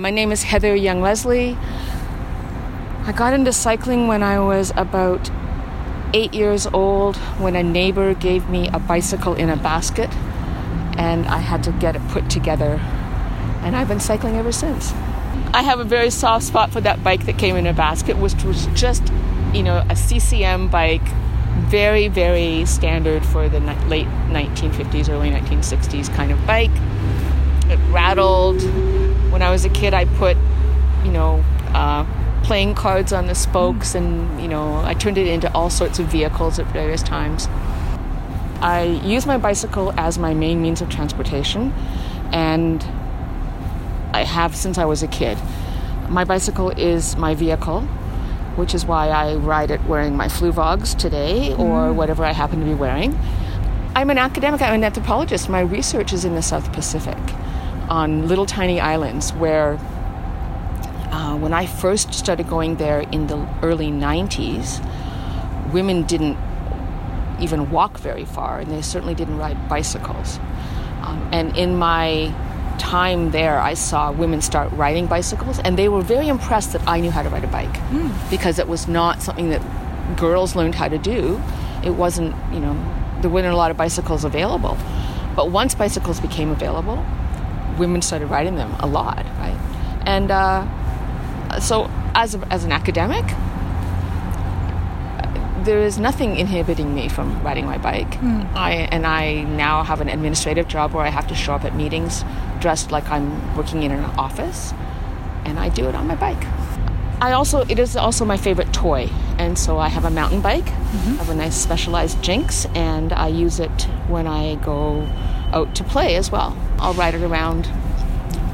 [0.00, 1.58] My name is Heather Young Leslie.
[3.04, 5.30] I got into cycling when I was about
[6.14, 10.08] eight years old when a neighbor gave me a bicycle in a basket
[10.96, 12.80] and I had to get it put together.
[13.60, 14.90] And I've been cycling ever since.
[15.52, 18.42] I have a very soft spot for that bike that came in a basket, which
[18.42, 19.02] was just,
[19.52, 21.06] you know, a CCM bike,
[21.68, 26.70] very, very standard for the late 1950s, early 1960s kind of bike.
[27.68, 28.62] It rattled.
[29.30, 30.36] When I was a kid, I put,
[31.04, 32.04] you know, uh,
[32.42, 36.06] playing cards on the spokes, and you know, I turned it into all sorts of
[36.06, 37.48] vehicles at various times.
[38.60, 41.72] I use my bicycle as my main means of transportation,
[42.32, 42.82] and
[44.12, 45.38] I have since I was a kid.
[46.08, 47.82] My bicycle is my vehicle,
[48.56, 51.94] which is why I ride it wearing my Fluevogs today or mm.
[51.94, 53.18] whatever I happen to be wearing.
[53.94, 55.48] I'm an academic, I'm an anthropologist.
[55.48, 57.16] My research is in the South Pacific
[57.90, 59.78] on little tiny islands where
[61.10, 64.80] uh, when I first started going there in the early 90s,
[65.72, 66.38] women didn't
[67.40, 70.38] even walk very far, and they certainly didn't ride bicycles.
[71.02, 72.32] Um, and in my
[72.78, 77.00] time there, I saw women start riding bicycles, and they were very impressed that I
[77.00, 78.30] knew how to ride a bike mm.
[78.30, 79.62] because it was not something that
[80.16, 81.40] girls learned how to do.
[81.82, 82.76] It wasn't, you know,
[83.20, 84.76] there weren't a lot of bicycles available.
[85.34, 87.04] But once bicycles became available,
[87.78, 89.58] women started riding them a lot, right?
[90.06, 93.24] And uh, so, as, a, as an academic,
[95.64, 98.10] there is nothing inhibiting me from riding my bike.
[98.12, 98.54] Mm.
[98.54, 101.74] I and I now have an administrative job where I have to show up at
[101.74, 102.24] meetings
[102.60, 104.72] dressed like I'm working in an office,
[105.44, 106.44] and I do it on my bike.
[107.20, 110.64] I also it is also my favorite toy, and so I have a mountain bike.
[110.64, 111.12] Mm-hmm.
[111.12, 115.06] I have a nice specialized Jynx, and I use it when I go
[115.52, 116.56] out to play as well.
[116.78, 117.68] I'll ride it around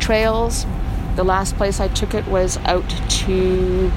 [0.00, 0.66] trails,
[1.16, 3.90] the last place I took it was out to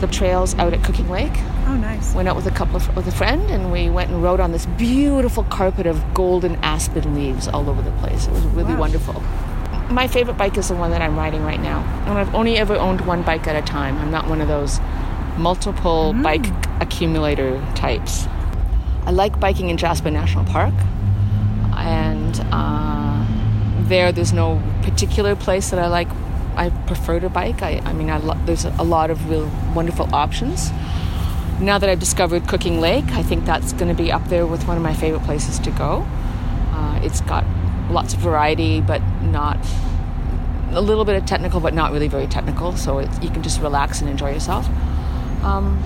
[0.00, 1.32] the trails out at Cooking Lake.
[1.66, 2.14] Oh, nice.
[2.14, 4.52] Went out with a couple of, with a friend, and we went and rode on
[4.52, 8.26] this beautiful carpet of golden aspen leaves all over the place.
[8.26, 8.80] It was really wow.
[8.80, 9.20] wonderful.
[9.90, 12.74] My favorite bike is the one that I'm riding right now, and I've only ever
[12.74, 13.96] owned one bike at a time.
[13.98, 14.80] I'm not one of those
[15.38, 16.22] multiple mm.
[16.22, 16.46] bike
[16.80, 18.26] accumulator types.
[19.06, 20.74] I like biking in Jasper National Park,
[22.40, 26.08] and uh, there, there's no particular place that I like
[26.56, 27.62] I prefer to bike.
[27.62, 30.70] I, I mean, I lo- there's a lot of real wonderful options.
[31.60, 34.66] Now that I've discovered Cooking Lake, I think that's going to be up there with
[34.66, 36.06] one of my favorite places to go.
[36.72, 37.44] Uh, it's got
[37.90, 39.58] lots of variety, but not
[40.72, 42.76] a little bit of technical, but not really very technical.
[42.76, 44.68] So you can just relax and enjoy yourself.
[45.42, 45.82] Um,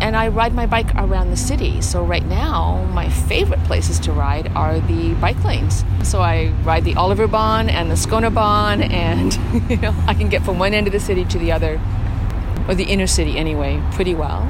[0.00, 1.80] and I ride my bike around the city.
[1.80, 5.84] So right now, my favorite places to ride are the bike lanes.
[6.02, 9.34] So I ride the Oliver Bahn and the Skånebahn, and
[9.70, 11.80] you know I can get from one end of the city to the other,
[12.68, 14.48] or the inner city anyway, pretty well.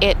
[0.00, 0.16] It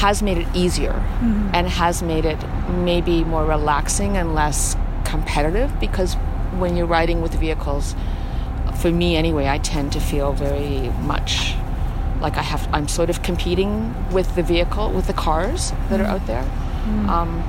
[0.00, 1.50] has made it easier mm-hmm.
[1.52, 2.38] and has made it
[2.68, 6.14] maybe more relaxing and less competitive because
[6.58, 7.94] when you're riding with vehicles,
[8.80, 11.54] for me anyway, I tend to feel very much
[12.20, 16.06] like I have I'm sort of competing with the vehicle with the cars that are
[16.06, 17.08] out there mm.
[17.08, 17.40] um,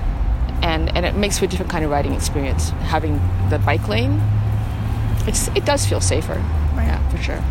[0.61, 3.19] and and it makes for a different kind of riding experience having
[3.49, 4.21] the bike lane
[5.27, 6.33] it's it does feel safer
[6.75, 6.85] right.
[6.85, 7.43] yeah for sure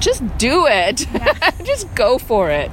[0.00, 1.50] just do it yeah.
[1.64, 2.70] just go for it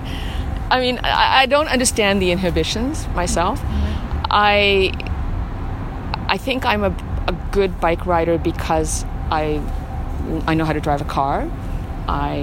[0.70, 4.26] I mean I, I, don't understand the inhibitions myself mm-hmm.
[4.30, 4.94] I
[6.28, 6.96] I think I'm a,
[7.28, 9.62] a good bike rider because I
[10.48, 11.50] I know how to drive a car
[12.08, 12.36] I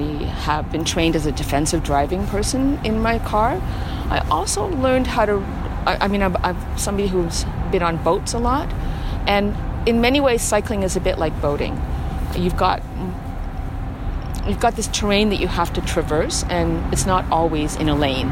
[0.44, 3.60] have been trained as a defensive driving person in my car.
[4.10, 5.34] I also learned how to,
[5.86, 8.70] I, I mean, I'm, I'm, somebody who's been on boats a lot,
[9.26, 9.56] and
[9.88, 11.80] in many ways, cycling is a bit like boating.
[12.36, 12.82] You've got
[14.46, 17.94] you've got this terrain that you have to traverse, and it's not always in a
[17.94, 18.28] lane.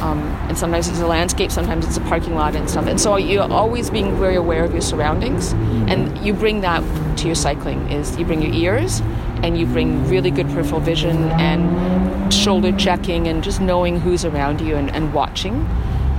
[0.00, 2.86] Um, and sometimes it's a landscape, sometimes it's a parking lot and stuff.
[2.86, 6.82] And so you're always being very aware of your surroundings, and you bring that
[7.18, 7.90] to your cycling.
[7.90, 9.00] Is you bring your ears,
[9.42, 14.60] and you bring really good peripheral vision and shoulder checking and just knowing who's around
[14.60, 15.66] you and, and watching.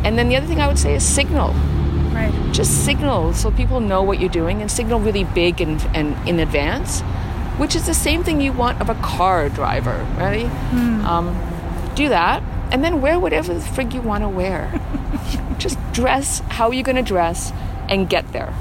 [0.04, 1.54] And then the other thing I would say is signal.
[2.13, 2.33] Right.
[2.51, 6.39] Just signal so people know what you're doing and signal really big and, and in
[6.39, 7.01] advance,
[7.57, 10.48] which is the same thing you want of a car driver, right?
[10.72, 11.04] Mm.
[11.04, 12.42] Um, do that
[12.72, 14.80] and then wear whatever the frig you want to wear.
[15.57, 17.51] Just dress how you're going to dress
[17.89, 18.54] and get there.